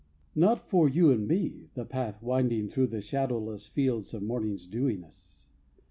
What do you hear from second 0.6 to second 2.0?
for you and me the